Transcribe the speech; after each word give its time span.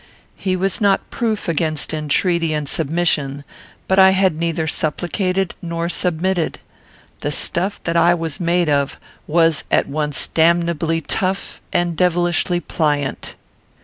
He 0.35 0.55
was 0.55 0.81
not 0.81 1.11
proof 1.11 1.47
against 1.47 1.93
entreaty 1.93 2.55
and 2.55 2.67
submission; 2.67 3.43
but 3.87 3.99
I 3.99 4.09
had 4.17 4.33
neither 4.35 4.65
supplicated 4.65 5.53
nor 5.61 5.89
submitted. 5.89 6.57
The 7.19 7.29
stuff 7.31 7.79
that 7.83 7.95
I 7.95 8.15
was 8.15 8.39
made 8.39 8.67
of 8.67 8.97
was 9.27 9.63
at 9.69 9.87
once 9.87 10.25
damnably 10.25 11.01
tough 11.01 11.61
and 11.71 11.95
devilishly 11.95 12.59
pliant. 12.59 13.35